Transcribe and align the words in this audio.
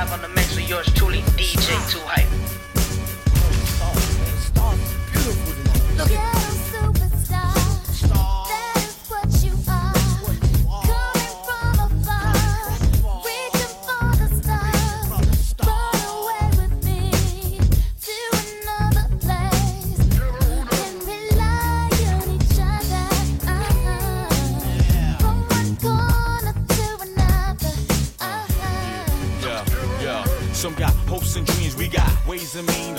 live 0.00 0.12
on 0.14 0.22
the 0.22 0.28
mix 0.28 0.56
with 0.56 0.66
yours 0.66 0.90
truly, 0.94 1.20
DJ 1.36 1.76
Too 1.90 1.98
Hype. 2.06 2.26
Look 5.98 6.10
at 6.10 6.49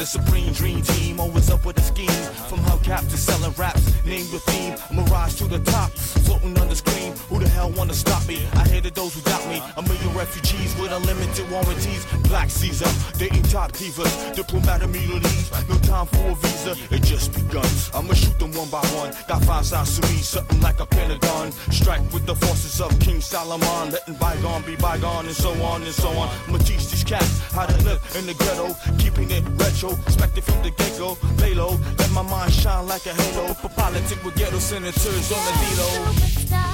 The 0.01 0.07
supreme 0.07 0.51
dream 0.51 0.81
team 0.81 1.19
always 1.19 1.51
up 1.51 1.63
with 1.63 1.77
a 1.77 1.81
scheme. 1.81 2.09
From 2.49 2.57
hubcap 2.61 3.07
to 3.11 3.17
selling 3.17 3.53
raps, 3.53 3.85
name 4.03 4.25
the 4.31 4.39
theme. 4.49 4.73
Mirage 4.89 5.35
to 5.35 5.43
the 5.43 5.59
top, 5.59 5.91
floating 6.25 6.57
on 6.57 6.69
the 6.69 6.75
screen. 6.75 7.13
Who 7.29 7.37
the 7.37 7.47
hell 7.47 7.69
wanna 7.69 7.93
stop 7.93 8.27
me? 8.27 8.47
I 8.53 8.67
hated 8.67 8.95
those 8.95 9.13
who 9.13 9.21
doubt 9.21 9.45
me. 9.47 9.61
A 9.77 9.81
million 9.83 10.00
refugees 10.15 10.75
with 10.79 10.91
unlimited 10.91 11.49
warranties. 11.49 12.05
Black 12.27 12.49
Caesar, 12.49 12.89
dating 13.17 13.43
top 13.43 13.71
divas, 13.71 14.35
diplomatic 14.35 14.87
immunities. 14.87 15.51
No 15.69 15.77
time 15.79 16.05
for 16.07 16.31
a 16.31 16.35
visa, 16.35 16.75
it 16.91 17.03
just 17.03 17.33
begun. 17.33 17.65
I'ma 17.93 18.13
shoot 18.13 18.37
them 18.39 18.51
one 18.53 18.69
by 18.69 18.85
one. 18.97 19.13
Got 19.27 19.43
five 19.45 19.65
sides 19.65 19.99
to 19.99 20.07
me, 20.07 20.17
something 20.17 20.61
like 20.61 20.79
a 20.79 20.85
pentagon. 20.85 21.51
Strike 21.71 22.01
with 22.13 22.25
the 22.25 22.35
forces 22.35 22.81
of 22.81 22.97
King 22.99 23.21
Solomon, 23.21 23.91
letting 23.91 24.15
bygone 24.15 24.63
be 24.63 24.75
bygone, 24.75 25.25
and 25.25 25.35
so 25.35 25.51
on 25.63 25.83
and 25.83 25.93
so 25.93 26.09
on. 26.09 26.29
I'ma 26.47 26.57
teach 26.59 26.89
these 26.89 27.03
cats 27.03 27.39
how 27.51 27.65
to 27.65 27.77
live 27.83 28.01
in 28.17 28.25
the 28.25 28.33
ghetto, 28.33 28.75
keeping 28.97 29.29
it 29.31 29.43
retro, 29.55 29.91
expected 30.07 30.43
from 30.43 30.61
the 30.63 30.71
get-go. 30.71 31.17
Lay 31.37 31.53
low, 31.53 31.79
let 31.97 32.11
my 32.11 32.21
mind 32.21 32.53
shine 32.53 32.87
like 32.87 33.05
a 33.05 33.13
halo. 33.13 33.53
For 33.53 33.69
politics 33.69 34.23
with 34.23 34.35
ghetto 34.35 34.59
senators 34.59 35.31
on 35.31 35.41
the 35.45 35.53
needle. 35.61 36.70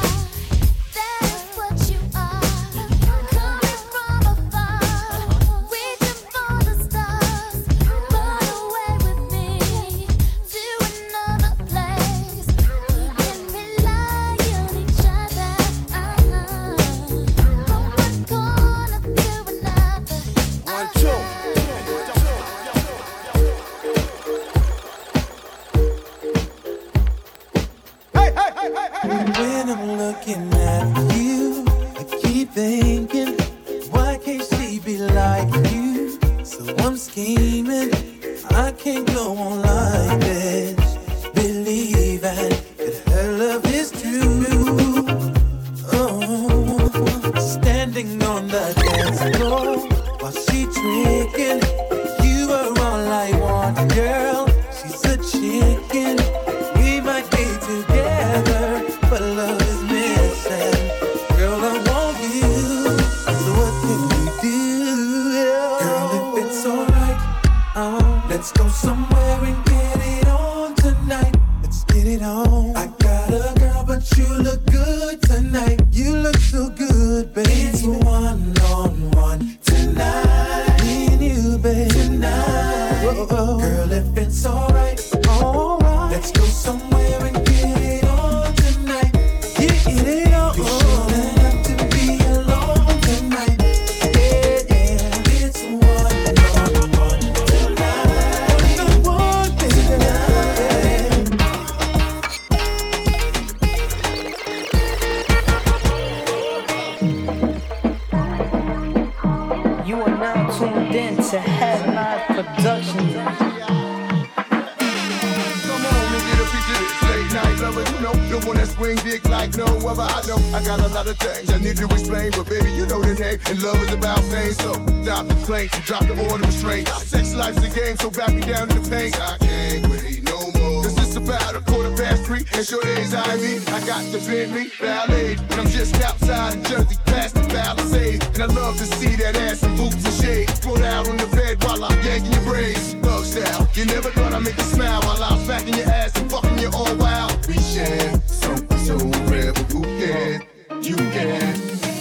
to 121.88 121.96
explain, 121.96 122.32
but 122.32 122.48
baby, 122.50 122.72
you 122.72 122.86
know 122.86 123.02
the 123.02 123.14
name. 123.16 123.40
And 123.48 123.62
love 123.64 123.82
is 123.84 123.94
about 123.94 124.22
pain, 124.32 124.54
so 124.54 124.74
stop 125.04 125.28
the 125.28 125.34
complaints 125.36 125.76
and 125.76 125.84
drop 125.86 126.04
the 126.08 126.16
order 126.30 126.44
of 126.44 126.50
restraint. 126.50 126.88
Sex 126.88 127.34
life's 127.34 127.64
a 127.64 127.70
game, 127.70 127.98
so 127.98 128.10
back 128.10 128.34
me 128.34 128.42
down 128.42 128.68
to 128.70 128.80
the 128.80 128.90
paint. 128.90 129.20
I 129.20 129.38
can't 129.38 129.88
wait 129.88 130.24
no 130.24 130.40
more. 130.60 130.84
Cause 130.84 130.98
it's 130.98 131.16
about 131.16 131.56
a 131.56 131.62
quarter 131.62 131.96
past 131.96 132.24
three, 132.24 132.46
and 132.54 132.66
sure 132.66 132.82
days 132.84 133.14
I 133.14 133.36
mean, 133.38 133.62
I 133.68 133.80
got 133.86 134.04
the 134.12 134.20
Bentley 134.20 134.72
Ballet, 134.80 135.36
and 135.36 135.54
I'm 135.54 135.68
just 135.68 135.96
outside 136.04 136.58
of 136.58 136.64
Jersey, 136.64 136.98
past 137.06 137.36
the 137.36 137.42
Palisades. 137.48 138.26
And 138.34 138.44
I 138.44 138.46
love 138.54 138.78
to 138.78 138.86
see 138.86 139.16
that 139.16 139.36
ass 139.36 139.64
and 139.64 139.78
boots 139.78 140.04
and 140.06 140.14
shade. 140.14 140.50
Throw 140.62 140.76
out 140.84 141.10
on 141.10 141.18
the 141.18 141.28
bed 141.28 141.64
while 141.64 141.84
I'm 141.84 142.00
yanking 142.04 142.34
your 142.34 142.44
braids. 142.44 142.96
bug 142.96 143.24
style, 143.26 143.68
you 143.74 143.86
never 143.86 144.10
thought 144.12 144.34
I'd 144.34 144.44
make 144.44 144.58
you 144.58 144.64
smile 144.64 145.02
while 145.02 145.24
I'm 145.24 145.40
smacking 145.46 145.76
your 145.76 145.90
ass 145.90 146.18
and 146.20 146.30
fucking 146.30 146.60
you 146.60 146.70
all 146.74 146.96
wild. 146.98 147.46
We 147.48 147.56
share 147.56 148.14
something 148.28 148.78
so 148.80 148.98
rare, 149.32 149.54
but 149.54 149.72
who 149.72 149.84
cares? 149.84 150.57
you 150.88 150.96
get. 150.96 151.97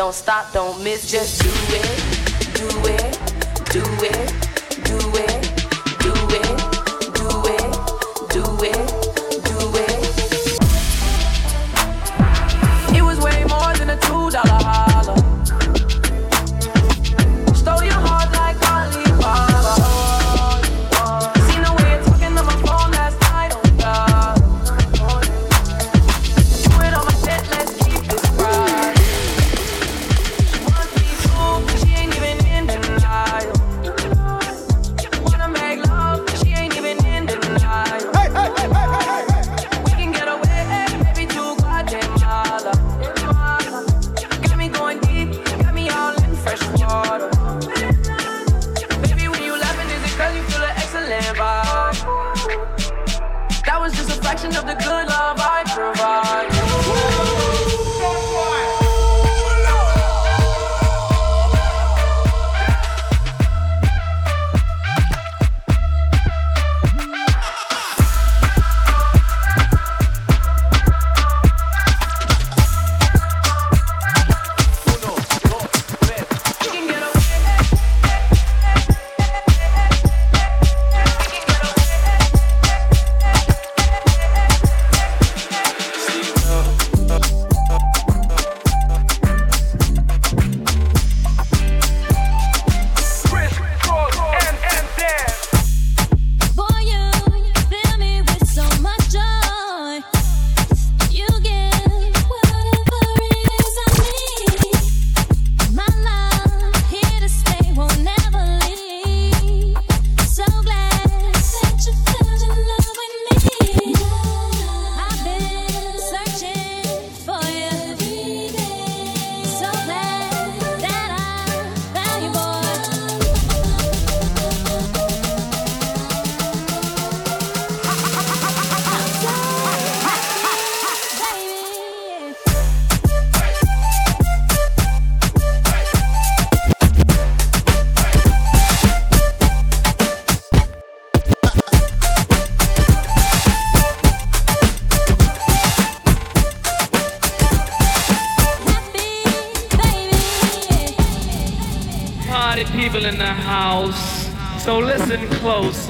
don't 0.00 0.14
stop, 0.14 0.50
don't 0.54 0.82
miss, 0.82 1.10
just 1.10 1.42
do 1.42 1.50
it, 1.76 2.54
do 2.54 2.66
it, 2.88 3.18
do 3.70 3.82
it. 4.06 4.39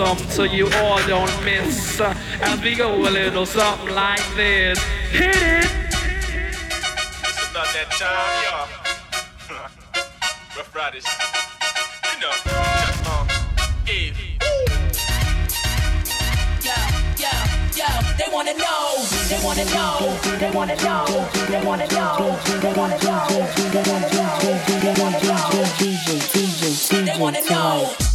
awesome 0.00 0.28
so 0.30 0.44
you 0.44 0.66
all 0.76 0.98
don't 1.06 1.44
miss 1.44 2.00
as 2.00 2.60
we 2.62 2.74
go 2.74 2.94
a 2.94 3.10
little 3.10 3.44
something 3.44 3.94
like 3.94 4.22
this. 4.34 4.78
Hit 5.10 5.36
it! 5.36 5.64
It's 7.24 7.50
about 7.50 7.68
that 7.74 7.88
time, 8.00 8.42
y'all. 8.46 8.68
Ruff 10.56 10.74
Ryders. 10.74 11.04
You 12.04 12.20
know, 12.20 12.32
just 12.86 13.06
on 13.10 13.28
Eve. 13.88 14.16
Yo, 16.64 16.78
yo, 17.76 17.90
they 18.16 18.28
wanna 18.32 18.54
know, 18.54 19.04
they 19.28 19.40
wanna 19.44 19.64
know, 19.66 20.18
they 20.38 20.50
wanna 20.50 20.76
know, 20.76 21.04
they 21.48 21.60
wanna 21.60 21.86
know, 21.86 22.38
they 22.58 22.72
wanna 22.72 22.98
know, 22.98 23.26
they 23.68 23.82
wanna 23.84 24.08
know, 24.08 24.30
they 24.80 24.94
wanna 25.00 25.20
know, 25.20 25.50
they 26.90 27.18
wanna 27.18 27.50
know. 27.50 28.09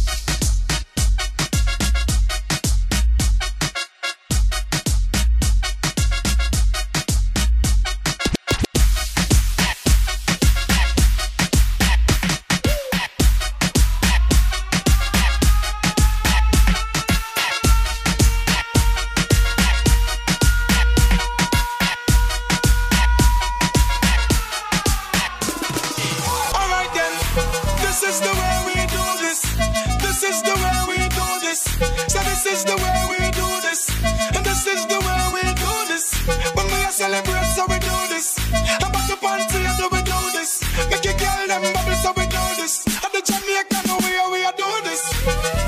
Girl, 41.46 41.60
them 41.60 41.72
bubble, 41.74 41.94
so 42.02 42.12
we 42.16 42.26
do 42.26 42.42
this. 42.58 42.82
At 43.04 43.12
the 43.12 43.22
Jamaican 43.22 43.86
way, 44.02 44.18
we 44.34 44.42
do 44.58 44.66
this. 44.82 45.02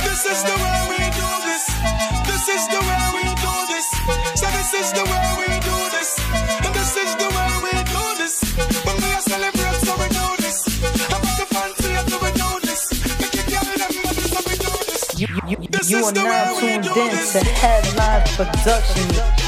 This 0.03 0.27
is 0.27 0.43
the 0.43 0.57
way 0.59 0.79
we 0.91 0.99
do 1.15 1.29
this. 1.47 1.71
This 2.27 2.49
is 2.51 2.67
the 2.67 2.81
way 2.83 3.05
we 3.15 3.23
do 3.39 3.55
this. 3.71 3.87
So 4.35 4.47
this 4.59 4.75
is 4.75 4.93
the 4.93 5.05
way 5.07 5.27
we 5.39 5.47
do 5.63 5.77
this. 5.95 6.19
And 6.67 6.75
this 6.75 6.97
is 6.97 7.15
the 7.15 7.29
way 7.31 7.51
we 7.63 7.75
do 7.95 8.05
this. 8.19 8.43
When 8.87 8.97
we 8.97 9.11
are 9.15 9.23
celebrate, 9.23 9.79
so 9.87 9.95
we 10.03 10.09
do 10.11 10.27
this. 10.43 10.67
I'm 11.15 11.23
the 11.39 11.47
fancy, 11.47 11.95
so 12.11 12.17
we 12.27 12.31
do 12.35 12.51
this. 12.67 12.83
Make 13.21 13.35
it 13.39 13.47
girl, 13.47 13.63
them 13.79 13.93
bubble, 14.03 14.27
so 14.35 14.41
we 14.51 14.55
do 14.59 14.73
this. 14.91 15.03
You, 15.15 15.29
you, 15.47 15.57
you, 15.63 15.69
this 15.71 15.91
you 15.91 15.99
is 15.99 16.09
are 16.09 16.13
now 16.13 16.59
tuned 16.59 16.87
in 16.87 17.11
to 17.23 17.41
Headline 17.55 18.27
Productions. 18.35 19.48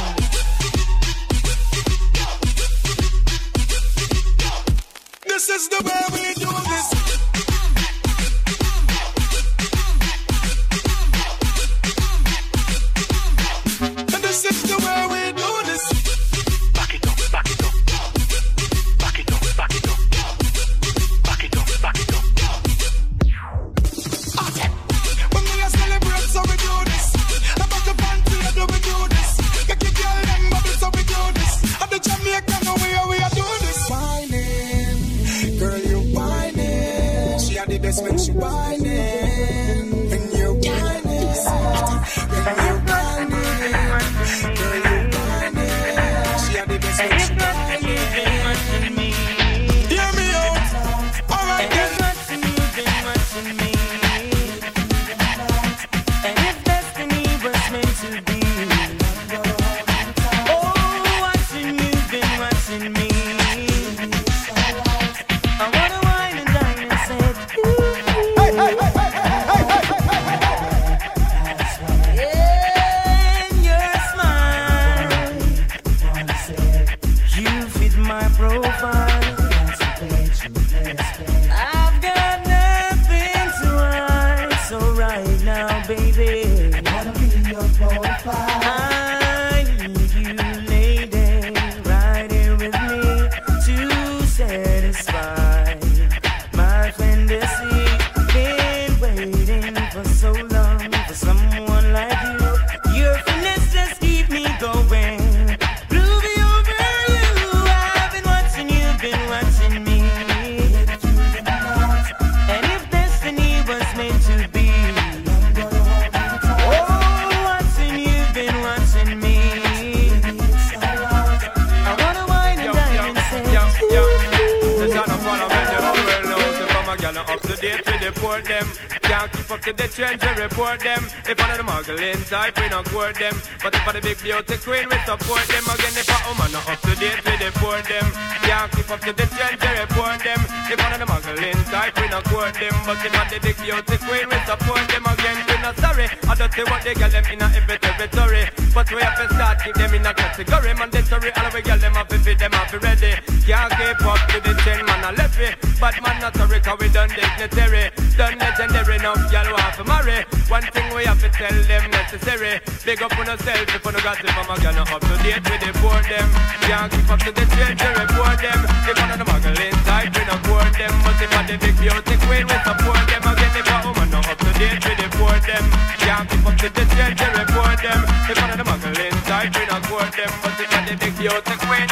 A 127.20 127.32
up 127.32 127.40
to 127.42 127.56
date, 127.56 127.86
we 127.86 127.98
deport 127.98 128.44
them. 128.46 129.00
Can't 129.10 129.26
keep 129.32 129.50
up 129.50 129.60
to 129.66 129.72
the 129.72 129.88
trends, 129.90 130.22
we 130.22 130.30
report 130.38 130.78
them. 130.86 131.02
If 131.26 131.34
one 131.34 131.50
of 131.50 131.58
the 131.58 131.66
muggling 131.66 132.22
type, 132.30 132.54
we 132.54 132.68
not 132.70 132.86
court 132.86 133.18
them. 133.18 133.34
But 133.58 133.74
if 133.74 133.82
for 133.82 133.92
the 133.92 134.00
big 134.00 134.22
beauty 134.22 134.54
queen, 134.62 134.86
we 134.86 134.98
support 135.02 135.42
them. 135.50 135.66
Again, 135.66 135.98
if 135.98 136.06
a 136.06 136.18
woman 136.30 136.54
not 136.54 136.62
up 136.70 136.78
to 136.86 136.94
date, 136.94 137.18
we 137.26 137.34
deport 137.42 137.90
them. 137.90 138.06
Can't 138.46 138.70
keep 138.70 138.86
up 138.86 139.02
to 139.02 139.10
the 139.10 139.26
trends, 139.34 139.58
we 139.58 139.70
report 139.82 140.22
them. 140.22 140.38
If 140.70 140.78
one 140.78 140.94
of 140.94 141.00
the 141.02 141.08
muggling 141.10 141.58
type, 141.74 141.98
we 141.98 142.06
not 142.06 142.22
court 142.30 142.54
them. 142.54 142.70
But 142.86 143.02
if 143.02 143.10
for 143.10 143.26
the 143.26 143.38
big 143.42 143.58
beauty 143.58 143.96
queen, 143.98 144.26
we 144.30 144.38
support 144.46 144.86
them. 144.86 145.02
Again, 145.02 145.38
we 145.42 145.54
not 145.58 145.74
sorry. 145.82 146.06
I 146.30 146.34
don't 146.38 146.52
see 146.54 146.62
what 146.70 146.82
they 146.86 146.94
get 146.94 147.10
them 147.10 147.26
in 147.34 147.42
a 147.42 147.46
every 147.50 147.78
territory. 147.82 148.46
But 148.70 148.86
we 148.94 149.02
have 149.02 149.18
to 149.18 149.26
start 149.34 149.58
keep 149.58 149.74
them 149.74 149.90
in 149.90 150.06
a 150.06 150.14
category. 150.14 150.70
Mandatory, 150.70 151.30
all 151.34 151.50
we 151.50 151.62
get 151.66 151.80
them 151.82 151.98
up 151.98 152.12
if 152.14 152.22
them 152.22 152.54
up 152.54 152.70
ready. 152.78 153.18
Can't 153.42 153.74
keep 153.74 154.06
up 154.06 154.22
to 154.30 154.38
the 154.38 154.54
trend, 154.62 154.86
man, 154.86 155.02
I 155.02 155.10
left 155.18 155.40
it. 155.42 155.58
But 155.82 155.98
man, 155.98 156.22
not 156.22 156.36
sorry, 156.38 156.60
cause 156.60 156.78
we 156.78 156.88
done 156.94 157.10
dignitary. 157.10 157.90
Done 158.16 158.38
legendary, 158.38 158.98
now 159.02 159.16
y'all 159.33 159.49
want 159.52 159.75
to 159.75 159.85
marry. 159.85 160.25
One 160.49 160.62
thing 160.62 160.87
we 160.95 161.04
have 161.04 161.21
to 161.21 161.28
tell 161.33 161.52
them 161.52 161.90
necessary. 161.90 162.61
Big 162.85 163.02
up 163.02 163.16
on 163.19 163.26
yourself 163.26 163.69
if 163.69 163.85
you 163.85 163.92
no 163.92 164.00
got 164.00 164.21
it 164.21 164.30
from 164.30 164.49
a 164.50 164.57
girl, 164.61 164.75
not 164.76 164.92
up 164.92 165.00
to 165.00 165.16
date 165.25 165.40
with 165.40 165.61
the 165.61 165.73
board 165.80 166.04
them. 166.04 166.28
Can't 166.69 166.92
keep 166.92 167.09
up 167.09 167.21
to 167.25 167.33
the 167.33 167.45
trend, 167.49 167.80
we 167.80 167.88
report 167.97 168.38
them. 168.40 168.61
If 168.85 168.97
one 169.00 169.11
of 169.11 169.19
the 169.21 169.26
muggling 169.26 169.76
type, 169.88 170.12
we 170.12 170.23
not 170.28 170.40
court 170.45 170.73
them. 170.76 170.95
But 171.04 171.16
if 171.21 171.30
one 171.33 171.47
the 171.49 171.57
big 171.57 171.76
beauty 171.80 172.16
queen, 172.28 172.45
we 172.45 172.57
support 172.61 173.04
them. 173.09 173.23
Again, 173.25 173.52
if 173.57 173.69
a 173.71 173.76
woman 173.85 174.09
not 174.11 174.28
up 174.28 174.38
to 174.38 174.50
date 174.61 174.83
with 174.85 174.99
the 175.00 175.09
board 175.16 175.42
them. 175.49 175.64
Can't 176.04 176.26
keep 176.28 176.45
up 176.45 176.57
to 176.61 176.69
the 176.69 176.85
trend, 176.92 177.16
we 177.16 177.26
report 177.40 177.78
them. 177.80 178.00
If 178.28 178.37
one 178.37 178.50
of 178.52 178.59
the 178.61 178.66
muggling 178.69 179.16
type, 179.25 179.50
we 179.57 179.64
not 179.64 179.83
court 179.88 180.12
them. 180.12 180.33
But 180.45 180.61
if 180.61 180.69
one 180.69 180.85
the 180.85 180.95
big 181.00 181.14
beauty 181.16 181.57
queen, 181.64 181.88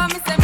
Only 0.00 0.39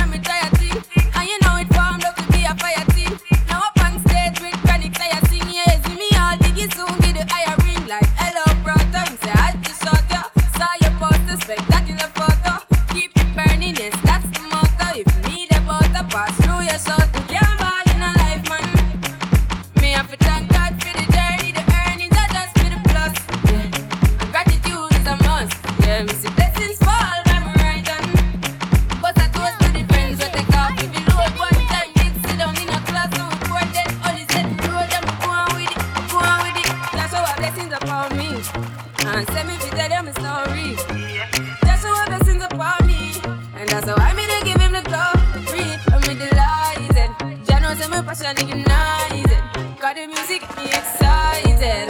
and 47.87 48.07
my 48.07 48.15
passion 48.15 48.37
ignited. 48.39 49.79
Got 49.79 49.97
the 49.97 50.07
music 50.07 50.43
excited. 50.43 51.86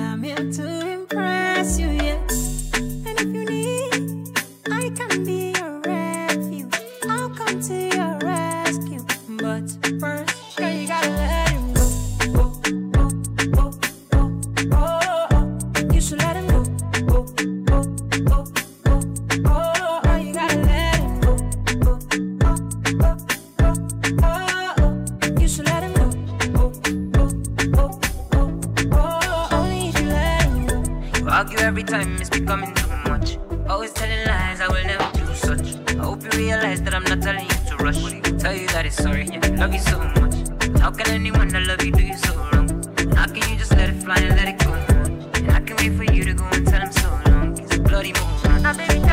I'm 0.00 0.22
here 0.22 0.36
to 0.36 0.79
Now 48.62 48.74
baby 48.74 49.09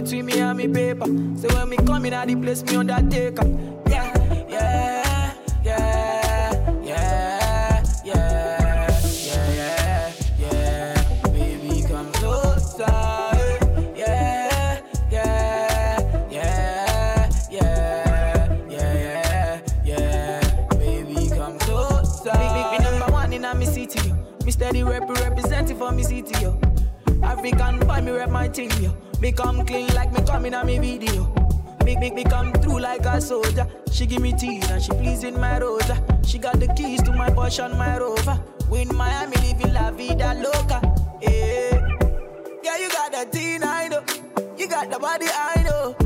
between 0.00 0.26
me 0.26 0.40
and 0.40 0.56
me 0.56 0.66
paper. 0.66 1.06
So 1.36 1.48
when 1.54 1.68
me 1.68 1.76
come 1.76 2.06
in, 2.06 2.14
at 2.14 2.28
the 2.28 2.36
place 2.36 2.62
me 2.62 2.76
undertaker. 2.76 3.79
Me 29.20 29.32
come 29.32 29.66
clean 29.66 29.86
like 29.94 30.12
me 30.12 30.22
coming 30.24 30.54
on 30.54 30.66
me 30.66 30.78
video. 30.78 31.30
Make 31.84 32.00
make 32.00 32.14
me 32.14 32.24
come 32.24 32.52
through 32.54 32.80
like 32.80 33.04
a 33.04 33.20
soldier. 33.20 33.66
She 33.92 34.06
give 34.06 34.22
me 34.22 34.32
teeth 34.32 34.70
and 34.70 34.82
she 34.82 34.92
pleasing 34.92 35.38
my 35.38 35.58
rosa. 35.58 36.02
She 36.24 36.38
got 36.38 36.58
the 36.58 36.68
keys 36.68 37.02
to 37.02 37.12
my 37.12 37.28
Porsche 37.28 37.68
my 37.76 37.98
Rover. 37.98 38.40
We 38.70 38.82
in 38.82 38.96
Miami 38.96 39.36
living 39.36 39.74
la 39.74 39.90
vida 39.90 40.32
loca. 40.34 40.80
Yeah, 41.20 41.86
yeah, 42.62 42.76
you 42.78 42.88
got 42.88 43.12
the 43.12 43.28
teen 43.30 43.62
I 43.62 43.88
know. 43.88 44.02
You 44.56 44.68
got 44.68 44.90
the 44.90 44.98
body 44.98 45.26
I 45.28 45.64
know. 45.64 45.96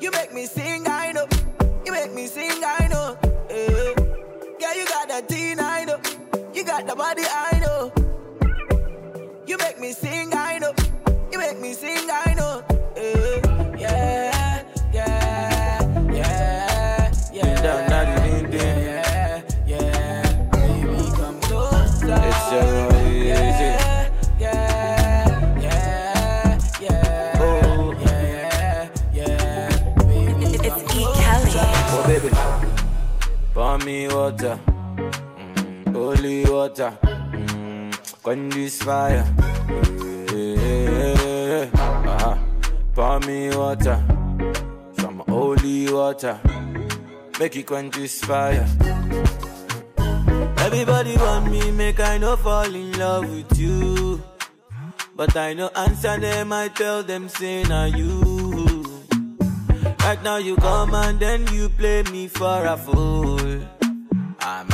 You 0.00 0.10
make 0.10 0.32
me 0.32 0.46
sing 0.46 0.88
I 0.88 1.12
know. 1.12 1.26
You 1.84 1.92
make 1.92 2.12
me 2.12 2.26
sing 2.26 2.64
I 2.64 2.88
know. 2.88 3.16
Yeah, 3.48 3.94
yeah 4.58 4.74
you 4.74 4.86
got 4.86 5.08
the 5.08 5.22
teen 5.28 5.60
I 5.60 5.84
know. 5.84 6.00
You 6.52 6.64
got 6.64 6.86
the 6.86 6.96
body 6.96 7.22
I 7.30 7.58
know. 7.59 7.59
Gun 38.22 38.50
this 38.50 38.82
fire. 38.82 39.24
Hey, 40.28 41.70
uh-huh. 41.72 42.36
Pour 42.94 43.20
me 43.20 43.48
water 43.56 43.98
from 44.92 45.22
holy 45.26 45.90
water. 45.90 46.38
Make 47.38 47.56
it 47.56 47.66
quench 47.66 47.94
this 47.96 48.22
fire. 48.22 48.68
Everybody 50.58 51.16
want 51.16 51.50
me, 51.50 51.70
make 51.70 51.98
I 51.98 52.18
no 52.18 52.36
fall 52.36 52.74
in 52.74 52.92
love 52.98 53.28
with 53.30 53.58
you. 53.58 54.22
But 55.16 55.34
I 55.34 55.54
no 55.54 55.68
answer 55.74 56.18
them, 56.18 56.52
I 56.52 56.68
tell 56.68 57.02
them, 57.02 57.28
say, 57.30 57.62
now 57.62 57.86
you. 57.86 58.84
Right 60.00 60.22
now 60.22 60.36
you 60.36 60.56
come 60.56 60.94
and 60.94 61.18
then 61.18 61.46
you 61.54 61.70
play 61.70 62.02
me 62.04 62.28
for 62.28 62.66
a 62.66 62.76
fool. 62.76 63.39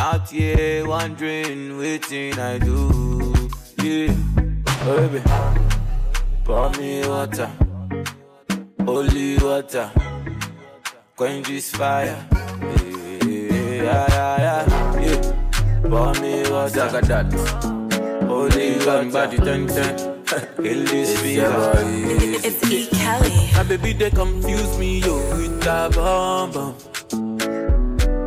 I'm 0.07 0.21
out 0.21 0.31
here 0.31 0.87
wondering, 0.87 1.79
waiting 1.79 2.38
I 2.38 2.59
do. 2.59 3.51
Yeah, 3.83 4.14
oh, 4.83 5.09
baby, 5.09 5.21
pour 6.45 6.71
me 6.79 7.09
water, 7.09 7.51
holy 8.85 9.37
water, 9.38 9.90
quench 11.16 11.49
this 11.49 11.73
fire. 11.73 12.25
Yeah, 12.31 14.07
yeah, 14.07 14.37
yeah, 14.38 15.01
yeah. 15.01 15.81
Pour 15.83 16.14
me 16.23 16.51
water, 16.53 16.88
got 16.88 17.03
that. 17.03 17.33
Holy 18.29 18.79
water, 18.87 19.11
body 19.11 19.38
ten 19.38 19.66
ten. 19.66 20.23
Kill 20.62 20.85
this 20.85 21.21
fever. 21.21 21.73
It's 22.45 22.71
E. 22.71 22.87
Kelly. 22.92 23.51
My 23.57 23.64
baby 23.64 23.92
they 23.92 24.11
confuse 24.11 24.79
me 24.79 25.01
yo 25.01 25.16
with 25.37 25.61
that 25.62 25.97
bomb 25.97 26.53
bomb. 26.53 26.95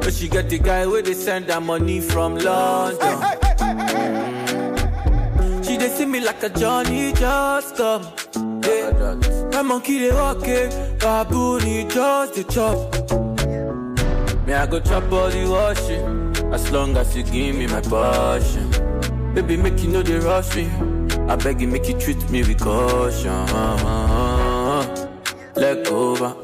But 0.09 0.15
she 0.15 0.27
get 0.27 0.49
the 0.49 0.57
guy 0.57 0.87
where 0.87 1.03
they 1.03 1.13
send 1.13 1.51
her 1.51 1.61
money 1.61 2.01
from 2.01 2.35
London. 2.35 3.19
Mm. 3.59 5.63
She 5.63 5.77
they 5.77 5.89
see 5.89 6.07
me 6.07 6.19
like 6.19 6.41
a 6.41 6.49
Johnny 6.49 7.13
just 7.13 7.75
come. 7.75 8.01
Yeah. 8.63 8.89
My 9.51 9.61
monkey 9.61 9.99
they 9.99 10.11
walk 10.11 10.47
it, 10.47 10.99
baboon 10.99 11.61
he 11.61 11.83
just 11.83 12.33
the 12.33 12.43
chop. 12.45 12.91
Me 14.47 14.53
I 14.53 14.65
go 14.65 14.79
chop 14.79 15.11
all 15.11 15.29
the 15.29 15.47
washing, 15.47 16.35
as 16.55 16.71
long 16.71 16.97
as 16.97 17.15
you 17.15 17.21
give 17.21 17.55
me 17.55 17.67
my 17.67 17.81
passion. 17.81 18.67
Baby 19.35 19.57
make 19.57 19.79
you 19.83 19.89
know 19.89 20.01
they 20.01 20.17
rush 20.17 20.55
me. 20.55 20.71
I 21.29 21.35
beg 21.35 21.61
you, 21.61 21.67
make 21.67 21.87
you 21.87 21.93
treat 21.99 22.27
me 22.31 22.41
with 22.41 22.59
caution. 22.59 23.45
Leg 25.53 25.87
over. 25.89 26.35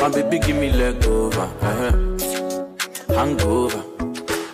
My 0.00 0.08
baby, 0.08 0.38
give 0.38 0.56
me 0.56 0.72
leg 0.72 1.04
over. 1.04 2.07
Hangover. 3.18 3.82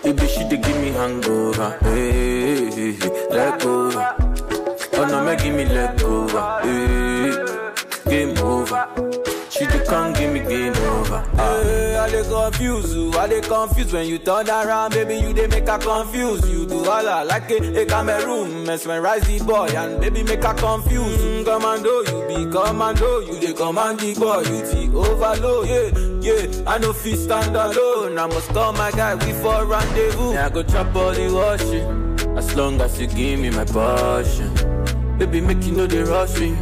Baby, 0.03 0.27
she 0.27 0.43
dey 0.49 0.57
give 0.57 0.81
me 0.81 0.89
hangover. 0.93 1.79
Eh, 1.83 1.91
eh, 1.91 1.93
eh, 1.93 2.73
hey, 2.73 2.73
hey, 2.73 2.93
hey. 2.93 3.29
leg 3.37 3.63
over. 3.67 4.15
Oh 4.97 5.05
no, 5.07 5.23
make 5.23 5.41
give 5.43 5.55
me 5.55 5.67
let 5.67 5.99
go. 5.99 6.27
Hey, 6.65 7.31
game 8.09 8.39
over. 8.39 8.89
She 9.55 9.67
just 9.67 9.89
can't 9.89 10.17
give 10.17 10.33
me 10.33 10.41
game 10.41 10.73
over. 10.75 11.21
Hey, 11.37 11.97
I 11.97 12.11
dey 12.11 12.25
confuse 12.29 12.93
you, 12.95 13.13
I 13.13 13.29
dey 13.29 13.41
confuse 13.41 13.93
when 13.93 14.09
you 14.09 14.19
turn 14.19 14.49
around, 14.51 14.93
baby. 14.95 15.15
You 15.17 15.33
dey 15.33 15.47
make 15.47 15.69
her 15.69 15.79
confuse. 15.79 16.49
You 16.51 16.67
do 16.67 16.79
all 16.85 17.09
I 17.09 17.23
like 17.23 17.49
a, 17.53 17.83
a 17.83 17.87
Cameroon, 17.87 18.67
mesmerize 18.67 19.23
the 19.29 19.45
boy 19.45 19.67
and 19.69 20.01
baby 20.01 20.25
make 20.25 20.43
her 20.43 20.55
confuse. 20.55 21.19
Mm, 21.23 21.45
commando, 21.45 22.01
you 22.01 22.27
be 22.27 22.51
commando, 22.51 23.21
you 23.21 23.39
dey 23.41 23.53
command 23.53 24.01
the 24.01 24.15
boy, 24.15 24.39
you 24.41 24.91
the 24.91 24.99
overload. 24.99 25.69
Yeah, 25.69 26.35
yeah, 26.35 26.63
I 26.71 26.79
no 26.79 26.93
fit 26.93 27.17
stand 27.19 27.55
alone. 27.55 28.19
I 28.19 28.27
must 28.27 28.49
call 28.49 28.73
my 28.73 28.91
guy, 28.91 29.15
we 29.15 29.33
for 29.35 29.65
rendezvous. 29.67 30.33
Yeah, 30.33 30.47
I 30.47 30.51
go 30.51 30.65
chop 30.65 30.95
all 30.97 31.13
the 31.13 31.33
washing, 31.33 32.37
as 32.37 32.55
long 32.57 32.81
as 32.81 33.01
you 33.01 33.07
give 33.07 33.39
me 33.39 33.51
my 33.51 33.65
passion. 33.67 34.53
Baby, 35.17 35.41
make 35.43 35.63
you 35.65 35.73
know 35.77 35.87
they 35.87 36.03
rush 36.03 36.41
me. 36.41 36.57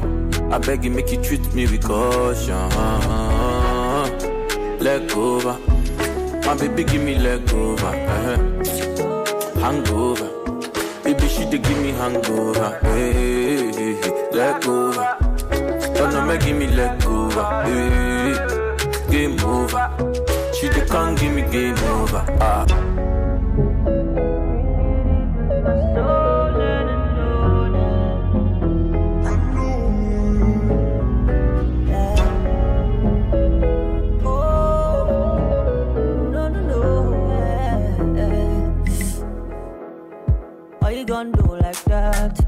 I 0.52 0.58
beg 0.58 0.84
you, 0.84 0.90
make 0.90 1.10
you 1.10 1.22
treat 1.22 1.54
me 1.54 1.66
with 1.66 1.82
caution. 1.84 2.68
Leg 4.78 5.10
over. 5.16 5.58
My 6.46 6.54
baby, 6.58 6.84
give 6.84 7.02
me 7.02 7.18
leg 7.18 7.50
over. 7.52 7.86
uh 7.86 8.36
Hangover. 9.60 10.28
Baby, 11.04 11.28
she 11.28 11.44
dey 11.46 11.58
give 11.58 11.78
me 11.80 11.90
hangover. 11.92 12.78
Hey, 12.82 13.12
hey, 13.72 13.94
hey. 13.94 14.30
leg 14.32 14.66
over. 14.66 15.16
Don't 15.94 16.12
know 16.12 16.26
me, 16.26 16.38
give 16.38 16.56
me 16.56 16.66
leg 16.68 17.04
over. 17.06 17.44
Hey, 17.64 19.10
game 19.10 19.40
over. 19.40 19.90
She 20.54 20.68
dey 20.68 20.84
come 20.86 21.14
give 21.14 21.32
me 21.32 21.42
game 21.50 21.78
over. 21.78 22.24
Ah. 22.40 22.91
You 41.02 41.06
gonna 41.06 41.32
do 41.32 41.56
like 41.56 41.82
that? 41.84 42.38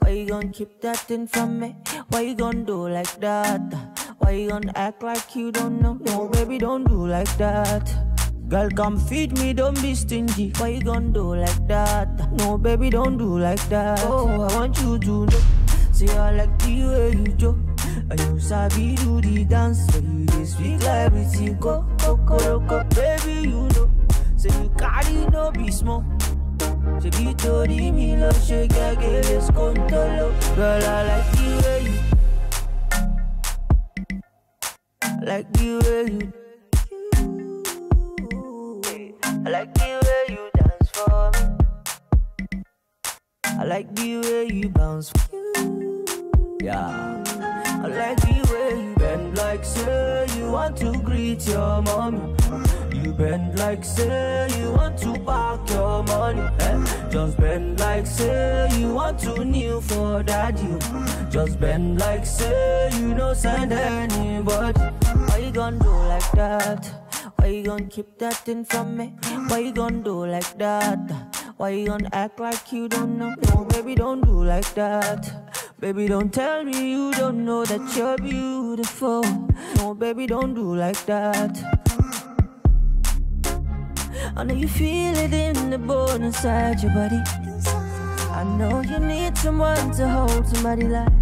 Why 0.00 0.10
you 0.10 0.26
gonna 0.28 0.48
keep 0.48 0.82
that 0.82 0.98
thing 0.98 1.26
from 1.26 1.58
me? 1.58 1.74
Why 2.10 2.20
you 2.20 2.34
gonna 2.34 2.62
do 2.62 2.86
like 2.86 3.18
that? 3.20 3.62
Why 4.18 4.32
you 4.32 4.50
gonna 4.50 4.70
act 4.76 5.02
like 5.02 5.34
you 5.34 5.50
don't 5.50 5.80
know? 5.80 5.94
No, 5.94 6.28
baby, 6.28 6.58
don't 6.58 6.84
do 6.84 7.06
like 7.06 7.34
that. 7.38 7.90
Girl, 8.48 8.68
come 8.68 8.98
feed 9.00 9.38
me, 9.38 9.54
don't 9.54 9.80
be 9.80 9.94
stingy. 9.94 10.52
Why 10.58 10.68
you 10.68 10.82
gonna 10.82 11.08
do 11.08 11.36
like 11.36 11.66
that? 11.68 12.30
No, 12.32 12.58
baby, 12.58 12.90
don't 12.90 13.16
do 13.16 13.38
like 13.38 13.66
that. 13.70 14.00
Oh, 14.04 14.28
I 14.42 14.54
want 14.56 14.78
you 14.82 14.98
to 14.98 15.24
know. 15.26 15.40
See, 15.92 16.10
I 16.10 16.32
like 16.32 16.58
the 16.58 16.84
way 16.84 17.12
you 17.12 17.28
joke. 17.38 17.56
And 18.10 18.20
you 18.20 18.38
sabi 18.40 18.94
do 18.96 19.22
the 19.22 19.44
dance. 19.46 19.86
So 19.90 20.00
you 20.00 20.26
dey 20.26 20.44
speak 20.44 20.80
like 20.80 21.06
everything. 21.08 21.58
Go, 21.58 21.86
go, 22.04 22.16
go, 22.16 22.36
go, 22.38 22.60
go. 22.60 22.84
Baby, 22.94 23.48
you 23.48 23.68
know. 23.72 23.90
Say 24.36 24.50
you 24.62 24.68
carry 24.76 25.24
no 25.30 25.50
be 25.50 25.70
small. 25.70 26.04
Ṣebí 27.02 27.26
torí 27.42 27.90
mi 27.96 28.08
ló 28.20 28.30
ṣe 28.46 28.60
gẹ́gẹ́ 28.74 29.16
lè 29.26 29.36
skóńtóló. 29.46 30.26
Girl, 30.56 30.84
I 30.86 31.00
like 31.10 31.30
the 31.36 31.48
way 31.64 31.80
you. 31.86 31.98
Like 35.28 35.48
the 35.56 35.68
way 35.84 36.04
you. 36.14 36.26
I 39.44 39.48
like 39.56 39.72
the 39.74 39.90
way 40.06 40.22
you 40.34 40.44
dance 40.56 40.90
for 40.96 41.30
me. 41.34 41.42
I 43.60 43.64
like 43.72 43.88
the 43.96 44.10
way 44.24 44.44
you 44.58 44.68
bounce. 44.68 45.08
Yeah. 46.62 47.22
I 47.84 47.86
like 48.00 48.20
the 48.26 48.38
way 48.50 48.68
you 48.84 48.94
bend 48.94 49.36
like 49.38 49.64
say 49.64 50.26
you 50.36 50.52
want 50.52 50.76
to 50.78 50.92
greet 51.02 51.44
your 51.48 51.82
mommy. 51.82 52.34
Bend 53.16 53.58
like 53.58 53.84
say 53.84 54.48
you 54.58 54.72
want 54.72 54.98
to 54.98 55.12
park 55.20 55.68
your 55.70 56.02
money. 56.04 56.42
Eh? 56.60 57.08
Just 57.10 57.36
bend 57.36 57.78
like 57.78 58.06
say 58.06 58.68
you 58.78 58.94
want 58.94 59.18
to 59.20 59.44
kneel 59.44 59.80
for 59.80 60.22
daddy. 60.22 60.78
Just 61.30 61.60
bend 61.60 62.00
like 62.00 62.24
say 62.24 62.90
you 62.98 63.14
don't 63.14 63.36
send 63.36 63.72
anybody. 63.72 64.80
Why 64.80 65.36
you 65.38 65.52
gonna 65.52 65.78
do 65.78 65.90
like 65.90 66.32
that? 66.32 66.90
Why 67.36 67.46
you 67.46 67.62
gonna 67.62 67.84
keep 67.86 68.18
that 68.18 68.34
thing 68.34 68.64
from 68.64 68.96
me? 68.96 69.14
Why 69.48 69.58
you 69.58 69.72
gonna 69.72 70.02
do 70.02 70.26
like 70.26 70.58
that? 70.58 70.98
Why 71.58 71.70
you 71.70 71.86
gonna 71.86 72.08
act 72.12 72.40
like 72.40 72.72
you 72.72 72.88
don't 72.88 73.18
know? 73.18 73.34
No, 73.48 73.64
baby, 73.66 73.94
don't 73.94 74.22
do 74.22 74.42
like 74.44 74.72
that. 74.74 75.52
Baby, 75.78 76.06
don't 76.08 76.32
tell 76.32 76.64
me 76.64 76.92
you 76.92 77.12
don't 77.12 77.44
know 77.44 77.64
that 77.64 77.96
you're 77.96 78.16
beautiful. 78.16 79.22
No, 79.76 79.94
baby, 79.94 80.26
don't 80.26 80.54
do 80.54 80.74
like 80.74 81.04
that. 81.06 81.81
I 84.34 84.44
know 84.44 84.54
you 84.54 84.66
feel 84.66 85.14
it 85.14 85.34
in 85.34 85.68
the 85.68 85.78
bone 85.78 86.22
inside 86.22 86.82
your 86.82 86.92
body. 86.92 87.20
I 88.30 88.44
know 88.44 88.80
you 88.80 88.98
need 88.98 89.36
someone 89.36 89.90
to 89.92 90.08
hold 90.08 90.48
somebody 90.48 90.88
like. 90.88 91.12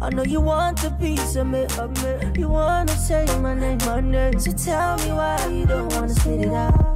I 0.00 0.08
know 0.10 0.24
you 0.24 0.40
want 0.40 0.82
a 0.82 0.90
piece 0.92 1.36
of 1.36 1.46
me, 1.46 1.66
of 1.78 1.90
me. 2.02 2.40
You 2.40 2.48
wanna 2.48 2.96
say 2.96 3.26
my 3.40 3.54
name, 3.54 3.78
my 3.84 4.00
name. 4.00 4.40
So 4.40 4.52
tell 4.52 4.96
me 4.98 5.12
why 5.12 5.46
you 5.48 5.66
don't 5.66 5.92
wanna 5.92 6.08
spit 6.08 6.40
it 6.40 6.54
out. 6.54 6.91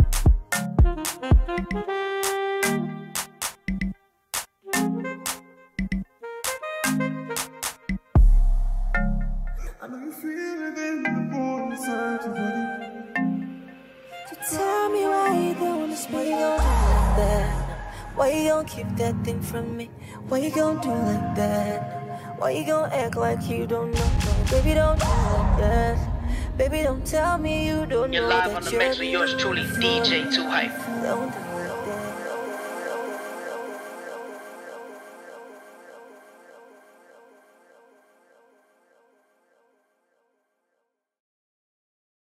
Keep 18.66 18.88
that 18.96 19.14
thing 19.24 19.40
from 19.40 19.76
me? 19.76 19.90
Why 20.28 20.38
you 20.38 20.50
gon' 20.50 20.80
do 20.80 20.90
like 20.90 21.36
that? 21.36 22.38
Why 22.38 22.50
you 22.50 22.66
gon' 22.66 22.90
act 22.92 23.16
like 23.16 23.48
you 23.48 23.66
don't 23.66 23.92
know? 23.92 24.10
No, 24.24 24.50
baby, 24.50 24.74
don't 24.74 24.98
do 24.98 25.06
like 25.06 25.58
that. 25.60 25.98
Baby, 26.58 26.82
don't 26.82 27.06
tell 27.06 27.38
me 27.38 27.66
you 27.66 27.86
don't 27.86 28.12
You're 28.12 28.22
know 28.22 28.28
live 28.28 28.50
that 28.50 28.56
on 28.56 28.64
the 28.64 28.78
mix 28.78 28.98
with 28.98 29.08
yours 29.08 29.34
truly. 29.36 29.62
DJ 29.62 30.32
Too 30.34 30.44
Hype. 30.44 31.45